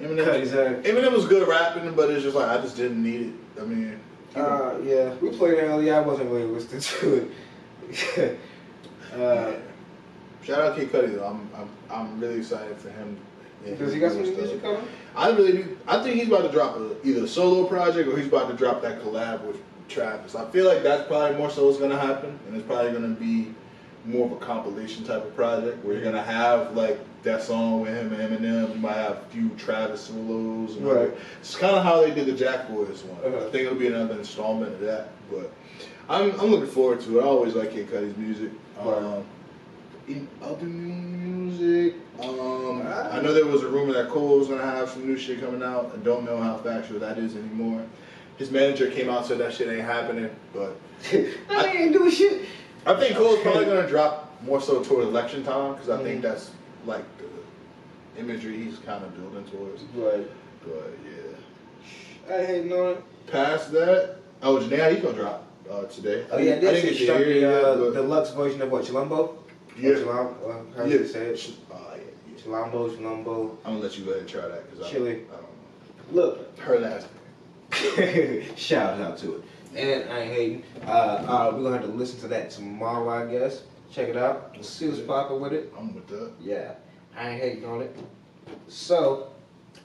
[0.00, 0.26] Eminem.
[0.26, 3.60] Cudi's Eminem was good rapping, but it's just like I just didn't need it.
[3.60, 3.98] I mean,
[4.34, 5.94] he Uh, yeah, we played it earlier.
[5.94, 7.30] I wasn't really listening to
[8.18, 8.38] it.
[9.14, 9.52] uh,
[10.42, 11.26] shout out Kid Cudi though.
[11.26, 13.16] I'm, I'm I'm really excited for him.
[13.64, 14.86] and does he got some new new music coming?
[15.16, 15.78] I really do.
[15.86, 18.56] I think he's about to drop a, either a solo project or he's about to
[18.56, 20.34] drop that collab with Travis.
[20.34, 23.54] I feel like that's probably more so what's gonna happen, and it's probably gonna be
[24.04, 27.94] more of a compilation type of project where you're gonna have like that song with
[27.94, 28.74] him and Eminem.
[28.74, 30.76] You might have a few Travis solos.
[30.76, 31.10] And Right.
[31.40, 33.32] It's kind of how they did the Jack Boys one.
[33.34, 35.10] I think it'll be another installment of that.
[35.30, 35.52] But
[36.08, 37.22] I'm I'm looking forward to it.
[37.22, 38.50] I always like Kid Cudi's music.
[38.78, 38.96] Right.
[38.98, 39.24] Um,
[40.08, 42.82] in other new music, um.
[42.82, 45.62] I know there was a rumor that Cole was gonna have some new shit coming
[45.62, 45.92] out.
[45.94, 47.84] I don't know how factual that is anymore.
[48.36, 50.76] His manager came out and said that shit ain't happening, but
[51.50, 52.42] I ain't doing shit.
[52.84, 56.22] I think Cole's probably gonna drop more so toward election time because I think Mhm.
[56.22, 56.50] that's
[56.84, 59.82] like the imagery he's kind of building towards.
[59.94, 60.28] Right.
[60.64, 63.02] But yeah, I hate it.
[63.28, 66.24] past that, oh, Jhené, gonna drop uh, today.
[66.30, 69.34] Oh yeah, I this didn't is to the uh, yet, deluxe version of what Chilombo.
[69.78, 69.90] Yeah.
[69.92, 70.28] Uh,
[70.76, 70.86] how yeah.
[70.86, 71.50] you say it?
[71.70, 72.42] Uh, yeah, yeah.
[72.42, 73.56] Chilombo, Chilombo.
[73.64, 74.90] I'm gonna let you go ahead and try that because I.
[74.90, 75.18] I don't Know.
[76.12, 76.58] Look.
[76.58, 77.06] Her last
[78.56, 79.42] shout out to it.
[79.74, 80.64] And I ain't hating.
[80.86, 83.62] Uh, uh, we're gonna have to listen to that tomorrow, I guess.
[83.90, 84.52] Check it out.
[84.54, 85.72] We'll see what's popping with it.
[85.78, 86.32] I'm with that.
[86.40, 86.74] Yeah,
[87.16, 87.96] I ain't hating on it.
[88.68, 89.32] So,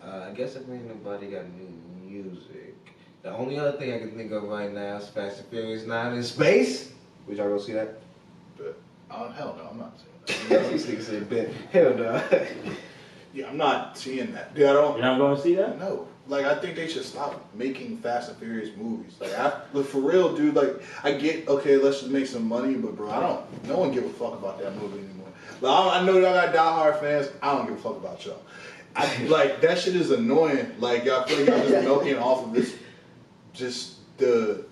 [0.04, 1.69] uh, I guess if ain't nobody got new
[2.06, 2.76] music,
[3.23, 6.13] the only other thing I can think of right now is Fast and Furious 9
[6.13, 6.93] in space.
[7.28, 8.00] Would y'all go see that?
[8.58, 8.80] But
[9.12, 10.69] uh, hell no, I'm not seeing that.
[10.71, 11.50] These niggas said, bet.
[11.71, 12.23] Hell no.
[13.34, 14.54] yeah, I'm not seeing that.
[14.56, 14.97] Dude, I don't.
[14.97, 15.80] You're not going to see that?
[15.80, 19.13] No, like I think they should stop making Fast and Furious movies.
[19.20, 20.56] Like, I, but for real, dude.
[20.56, 23.68] Like, I get okay, let's just make some money, but bro, I don't.
[23.68, 25.28] No one give a fuck about that movie anymore.
[25.62, 27.30] Like, I, I know y'all got diehard fans.
[27.42, 28.42] I don't give a fuck about y'all.
[28.96, 30.74] I like that shit is annoying.
[30.80, 32.76] Like y'all feel like y'all just milking off of this,
[33.54, 34.66] just the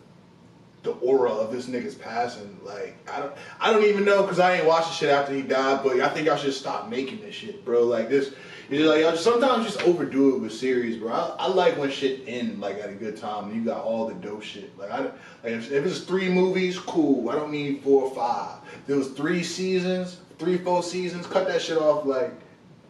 [0.84, 2.60] the aura of this nigga's passing.
[2.64, 5.82] Like I don't I don't even know because I ain't watching shit after he died.
[5.84, 7.84] But I think y'all should stop making this shit, bro.
[7.84, 8.34] Like this,
[8.70, 11.14] it's like y'all sometimes just overdo it with series, bro.
[11.14, 13.46] I, I like when shit end like at a good time.
[13.46, 14.78] and You got all the dope shit.
[14.78, 17.30] Like I like if, if it's three movies, cool.
[17.30, 18.60] I don't need four or five.
[18.74, 21.28] If there was three seasons, three four seasons.
[21.28, 22.34] Cut that shit off like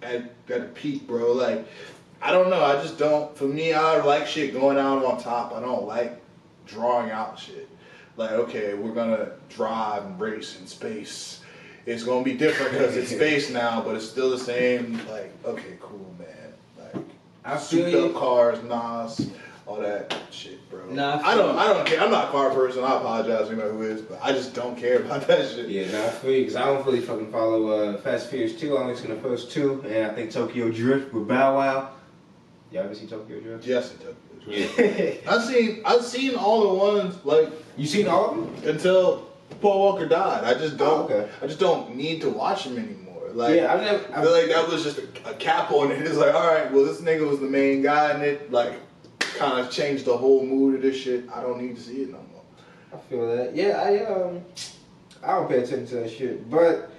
[0.01, 1.33] at at a peak, bro.
[1.33, 1.67] Like
[2.21, 2.63] I don't know.
[2.63, 3.35] I just don't.
[3.37, 5.53] For me, I like shit going out on top.
[5.53, 6.21] I don't like
[6.65, 7.69] drawing out shit.
[8.17, 11.41] Like, okay, we're gonna drive and race in space.
[11.85, 14.99] It's gonna be different because it's space now, but it's still the same.
[15.09, 16.53] Like, okay, cool, man.
[16.93, 17.03] Like,
[17.43, 19.29] I souped up cars, Nas,
[19.67, 20.85] all that shit, bro.
[20.87, 21.49] Nah, I I don't.
[21.51, 22.01] feel- I don't care.
[22.01, 22.83] I'm not a car person.
[22.83, 25.69] I apologize to know who is, but I just don't care about that shit.
[25.69, 28.77] Yeah, nah, for you, because I don't really fucking follow uh, Fast and Furious 2.
[28.77, 31.91] I only gonna first two, and I think Tokyo Drift with Bow Wow.
[32.71, 33.65] Y'all ever see Tokyo Drift?
[33.67, 34.15] Yes, it took.
[34.47, 35.13] Yeah.
[35.31, 35.81] I've seen.
[35.85, 38.69] I've seen all the ones like you seen all of them?
[38.75, 39.27] until
[39.61, 40.43] Paul Walker died.
[40.43, 41.11] I just don't.
[41.11, 41.29] Oh, okay.
[41.41, 43.29] I just don't need to watch him anymore.
[43.33, 44.13] Like, yeah, I've never.
[44.13, 45.99] I feel like that was just a, a cap on it.
[46.05, 48.73] It's like, all right, well, this nigga was the main guy, and it like
[49.19, 51.29] kind of changed the whole mood of this shit.
[51.33, 52.43] I don't need to see it no more.
[52.93, 53.55] I feel that.
[53.55, 54.43] Yeah, I um,
[55.23, 56.91] I don't pay attention to that shit, but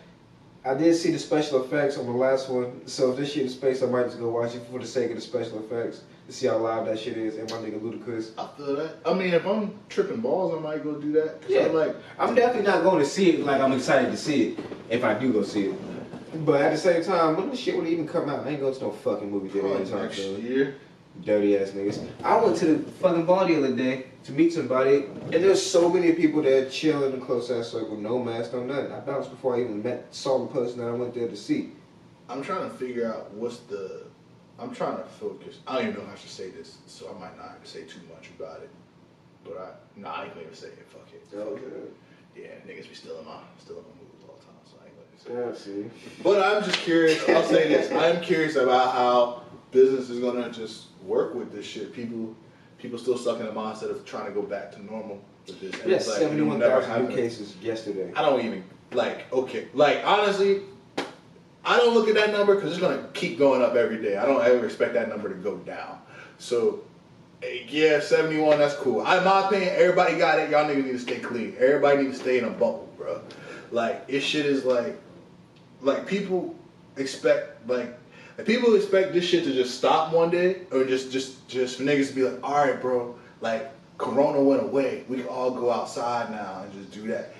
[0.64, 2.87] I did see the special effects on the last one.
[2.87, 5.11] So if this shit in space, I might just go watch it for the sake
[5.11, 7.37] of the special effects to see how live that shit is.
[7.37, 8.31] And my nigga Ludacris.
[8.39, 8.97] I feel that.
[9.05, 11.43] I mean, if I'm tripping balls, I might go do that.
[11.49, 11.67] Yeah.
[11.67, 14.59] I'm like, I'm definitely not going to see it like I'm excited to see it
[14.91, 16.45] if I do go see it.
[16.45, 18.75] But at the same time, when the shit would even come out, I ain't going
[18.75, 20.77] to no fucking movie theater anytime next year.
[21.25, 22.07] Dirty ass niggas.
[22.23, 25.89] I went to the fucking bar the other day to meet somebody, and there's so
[25.89, 28.93] many people there chilling in close ass circle, no mask, no nothing.
[28.93, 31.73] I bounced before I even met saw the person that I went there to see.
[32.29, 34.05] I'm trying to figure out what's the.
[34.59, 35.59] I'm trying to focus.
[35.66, 38.31] I don't even know how to say this, so I might not say too much
[38.38, 38.71] about it.
[39.45, 40.87] But I, no, I ain't gonna even say it.
[40.88, 41.23] Fuck it.
[41.37, 41.62] Oh, okay.
[42.35, 44.87] Yeah, niggas be still in my, still in my movies all the time, so I
[44.87, 45.71] ain't gonna say.
[45.75, 45.81] it.
[45.81, 46.23] Yeah, see.
[46.23, 47.29] But I'm just curious.
[47.29, 47.92] I'll say this.
[47.92, 51.92] I'm curious about how business is gonna just work with this shit.
[51.92, 52.35] People,
[52.79, 55.81] people still stuck in the mindset of trying to go back to normal with this.
[55.81, 56.35] And Yes, like, never
[56.83, 58.12] 71,000 new cases yesterday.
[58.16, 59.31] I don't even like.
[59.33, 60.62] Okay, like honestly,
[61.67, 64.17] I don't look at that number because it's gonna keep going up every day.
[64.17, 66.01] I don't ever expect that number to go down.
[66.39, 66.85] So,
[67.69, 68.59] yeah, seventy one.
[68.59, 69.03] That's cool.
[69.03, 70.51] I, in my opinion, everybody got it.
[70.51, 71.57] Y'all niggas need to stay clean.
[71.59, 73.21] Everybody need to stay in a bubble, bro.
[73.73, 74.97] Like, this shit is like,
[75.83, 76.55] like people
[76.97, 77.99] expect like.
[78.39, 81.85] like, people expect this shit to just stop one day, or just, just, just for
[81.85, 85.71] niggas to be like, all right, bro, like Corona went away, we can all go
[85.71, 87.33] outside now and just do that.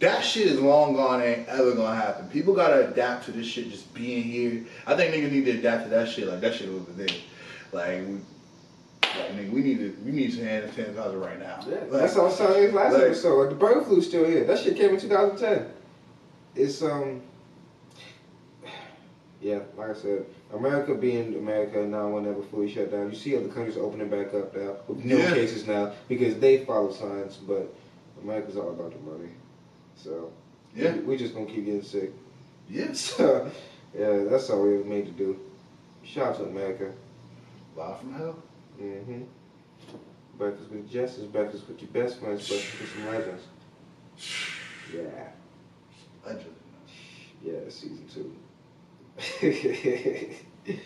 [0.00, 2.28] That shit is long gone, ain't ever gonna happen.
[2.28, 4.64] People gotta adapt to this shit just being here.
[4.86, 6.28] I think niggas need to adapt to that shit.
[6.28, 7.06] Like that shit over there.
[7.72, 8.14] Like we,
[9.02, 11.64] like nigga, we need to, we need some hand sanitizer right now.
[11.66, 13.50] Yeah, Like, that's what I was telling you last like- episode.
[13.50, 14.44] The bird flu's still here.
[14.44, 15.70] That shit came in 2010.
[16.54, 17.22] It's um,
[19.40, 23.48] yeah, like I said, America being America now, whenever fully shut down, you see other
[23.48, 25.30] countries opening back up now with no Yeah.
[25.32, 27.36] cases now because they follow science.
[27.36, 27.72] But
[28.22, 29.30] America's all about the money,
[29.96, 30.32] so
[30.74, 30.92] Yeah.
[30.94, 32.12] we, we just gonna keep getting sick.
[32.68, 33.00] Yes.
[33.00, 33.50] So
[33.98, 35.38] yeah, that's all we were made to do.
[36.04, 36.92] Shout out to America.
[37.76, 38.36] Live from hell.
[38.80, 39.22] Mm-hmm.
[40.38, 43.42] Breakfast with is breakfast with your best friends, breakfast with some legends.
[44.94, 45.30] Yeah,
[46.24, 46.54] Legend.
[47.42, 48.32] yeah, season two.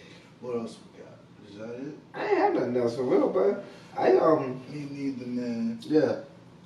[0.40, 1.18] What else we got?
[1.46, 1.94] Is that it?
[2.14, 3.62] I ain't have nothing else for real, but
[3.98, 5.78] I um Me the man.
[5.82, 6.20] yeah.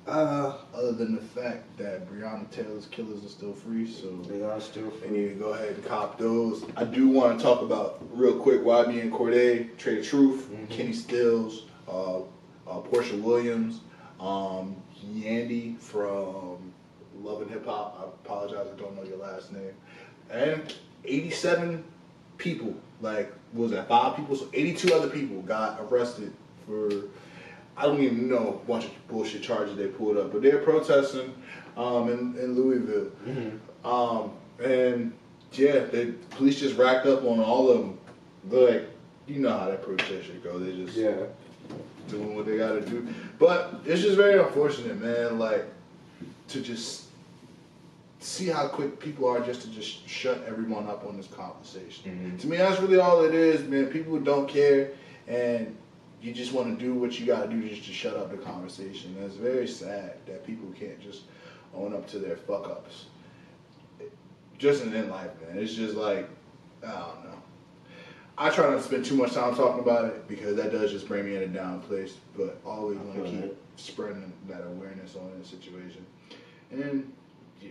[0.07, 4.61] Uh, Other than the fact that Breonna Taylor's killers are still free, so they are
[4.61, 6.63] still they need to go ahead and cop those.
[6.77, 10.69] I do want to talk about real quick why me and Corday, of Truth, Mhm.
[10.69, 12.21] Kenny Stills, uh, uh,
[12.67, 13.79] Porsha Williams,
[14.19, 14.75] um,
[15.11, 16.57] Yandy from
[17.23, 17.97] Love and Hip Hop.
[17.99, 19.73] I apologize, I don't know your last name.
[20.29, 20.71] And
[21.05, 21.83] 87
[22.37, 24.35] people, like, what was that, five people?
[24.35, 26.31] So 82 other people got arrested
[26.67, 26.89] for,
[27.77, 30.31] I don't even know, a bunch of bullshit charges they pulled up.
[30.31, 31.33] But they're protesting
[31.75, 33.11] um, in, in Louisville.
[33.27, 33.87] Mm-hmm.
[33.87, 34.31] Um,
[34.63, 35.11] and
[35.53, 37.97] yeah, the police just racked up on all of them
[38.49, 38.89] like
[39.27, 40.59] you know how that protest shit go.
[40.59, 41.15] They just Yeah.
[42.07, 43.07] doing what they gotta do.
[43.39, 45.39] But it's just very unfortunate, man.
[45.39, 45.65] Like
[46.49, 47.05] to just
[48.19, 52.35] see how quick people are just to just shut everyone up on this conversation.
[52.35, 52.39] Mhm.
[52.41, 53.87] To me, that's really all it is, man.
[53.87, 54.91] People don't care,
[55.27, 55.75] and
[56.25, 59.15] you just want to do what you gotta do just to shut up the conversation.
[59.15, 61.21] And it's very sad that people can't just
[61.75, 63.05] own up to their fuck ups.
[64.57, 65.59] Just in in life, man.
[65.61, 66.27] It's just like
[66.83, 67.41] I don't know.
[68.39, 71.07] I try not to spend too much time talking about it because that does just
[71.07, 72.17] bring me in a down place.
[72.35, 73.55] But always want to keep that.
[73.75, 76.03] spreading that awareness on the situation.
[76.71, 77.13] And
[77.61, 77.69] yeah,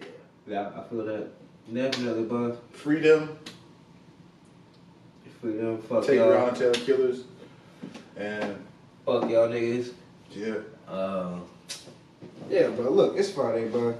[0.00, 0.06] yeah,
[0.46, 1.28] Yeah, I feel that.
[1.72, 3.38] Definitely, but freedom.
[5.44, 6.30] Freedom, fuck Take y'all.
[6.32, 7.24] Breonna Taylor Killers,
[8.16, 8.56] and
[9.04, 9.92] Fuck y'all niggas.
[10.30, 10.54] yeah,
[10.88, 11.36] Uh,
[12.48, 13.94] yeah, but look, it's Friday, bro.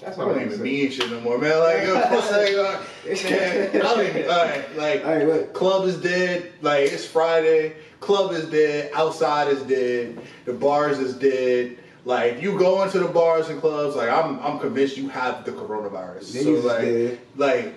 [0.00, 0.62] That's I don't even saying.
[0.64, 1.56] mean shit no more, man.
[1.60, 4.28] Like, it's like uh, I don't even.
[4.28, 5.04] All right, like.
[5.04, 5.54] All right, look.
[5.54, 6.52] Club is dead.
[6.62, 7.76] Like it's Friday.
[8.00, 8.90] Club is dead.
[8.92, 10.18] Outside is dead.
[10.46, 11.76] The bars is dead.
[12.04, 15.44] Like if you go into the bars and clubs, like I'm, I'm convinced you have
[15.44, 16.34] the coronavirus.
[16.34, 17.20] Niggas so like, dead.
[17.36, 17.74] like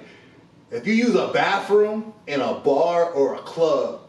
[0.74, 4.02] if you use a bathroom in a bar or a club,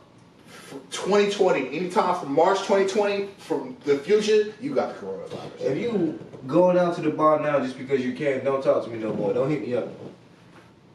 [0.49, 5.61] f- 2020, anytime from March 2020 from the future, you got the coronavirus.
[5.61, 8.91] If you going out to the bar now just because you can, don't talk to
[8.91, 9.33] me no more.
[9.33, 9.89] Don't hit me up.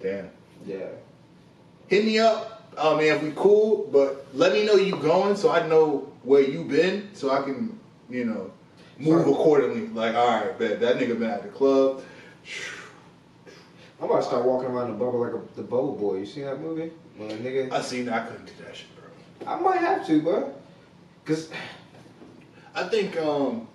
[0.02, 0.30] Damn.
[0.66, 0.88] Yeah.
[1.88, 2.56] hit me up.
[2.78, 6.42] I mean, if we cool, but let me know you going so I know where
[6.42, 7.78] you been, so I can,
[8.10, 8.52] you know,
[8.98, 9.32] move Sorry.
[9.34, 9.88] accordingly.
[9.88, 12.02] Like, all right, bet that nigga been at the club.
[14.00, 16.20] I'm about to start walking around the bubble like a, the Bubble Boy.
[16.20, 16.92] You see that movie?
[17.20, 18.14] A nigga, I seen that.
[18.14, 19.54] I couldn't do that shit, bro.
[19.54, 20.54] I might have to, bro.
[21.26, 21.50] Cause
[22.74, 23.68] I think, um,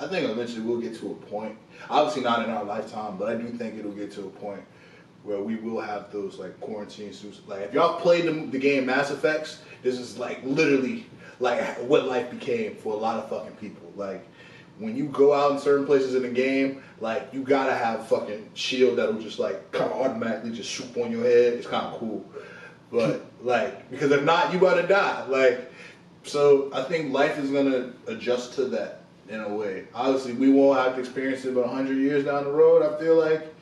[0.00, 1.56] I think eventually we'll get to a point.
[1.88, 4.62] Obviously not in our lifetime, but I do think it'll get to a point
[5.22, 7.40] where we will have those like quarantine suits.
[7.46, 11.06] Like, if y'all played the, the game Mass Effects, this is like literally
[11.38, 13.92] like what life became for a lot of fucking people.
[13.94, 14.26] Like,
[14.78, 18.50] when you go out in certain places in the game, like you gotta have fucking
[18.54, 21.54] shield that'll just like kind of automatically just shoot on your head.
[21.54, 22.24] It's kind of cool,
[22.90, 25.24] but like because if not, you about to die.
[25.26, 25.72] Like,
[26.24, 29.88] so I think life is gonna adjust to that in a way.
[29.94, 33.16] Obviously, we won't have to experience it, but hundred years down the road, I feel
[33.16, 33.54] like,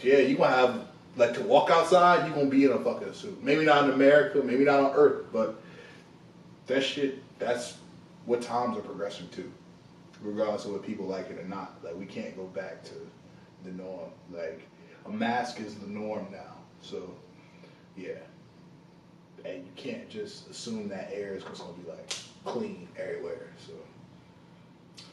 [0.00, 3.42] yeah, you gonna have like to walk outside, you gonna be in a fucking suit.
[3.42, 5.60] Maybe not in America, maybe not on Earth, but
[6.66, 7.78] that shit, that's
[8.26, 9.50] what times are progressing to
[10.26, 11.78] regardless of what people like it or not.
[11.82, 12.94] Like we can't go back to
[13.64, 14.10] the norm.
[14.32, 14.68] Like
[15.06, 16.56] a mask is the norm now.
[16.82, 17.14] So
[17.96, 18.18] yeah.
[19.44, 22.12] And you can't just assume that air is just gonna be like
[22.44, 23.48] clean everywhere.
[23.64, 23.72] So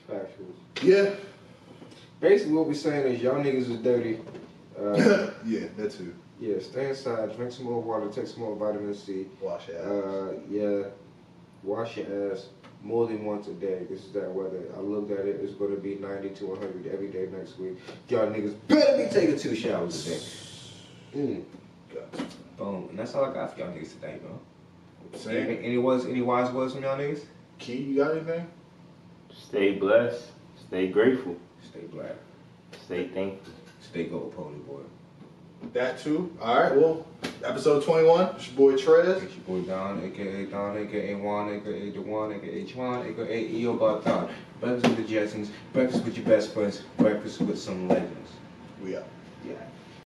[0.07, 0.47] factual.
[0.81, 1.15] yeah.
[2.19, 4.19] Basically, what we're saying is y'all niggas is dirty.
[4.79, 6.15] Uh, yeah, that too.
[6.39, 9.27] yeah, stay inside, drink some more water, take some more vitamin C.
[9.41, 9.85] Wash it out.
[9.85, 10.83] Uh, yeah,
[11.63, 12.47] wash your ass
[12.83, 13.85] more than once a day.
[13.89, 14.61] This is that weather.
[14.75, 15.39] I looked at it.
[15.41, 17.77] It's going to be 90 to 100 every day next week.
[18.09, 20.21] Y'all niggas better be taking two showers a day.
[21.15, 21.43] Mm.
[22.57, 22.87] Boom.
[22.89, 24.31] And that's all I got for y'all niggas today, bro.
[24.31, 25.09] you.
[25.13, 25.63] Any, Same.
[25.63, 27.21] any, was, any wise words from y'all niggas?
[27.57, 28.47] Key, you got anything?
[29.31, 30.31] Stay blessed.
[30.67, 31.37] Stay grateful.
[31.61, 32.15] Stay black.
[32.85, 33.53] Stay thankful.
[33.79, 34.83] Stay gold, Ponyboy.
[35.71, 36.31] That too.
[36.41, 36.75] All right.
[36.75, 37.05] Well,
[37.43, 38.35] episode twenty-one.
[38.35, 39.23] It's your boy Trez.
[39.23, 44.29] It's your boy Don, aka Don, aka Juan, aka Dewan, aka Juan, aka Eo Barthon.
[44.59, 48.29] Breakfast with the Jetsons, breakfast with your best friends, breakfast with some legends.
[48.83, 49.05] We out.